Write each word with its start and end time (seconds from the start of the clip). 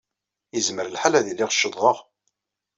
Yezmer 0.53 0.85
lḥal 0.89 1.13
ad 1.15 1.27
iliɣ 1.31 1.49
ccḍeɣ. 1.53 1.97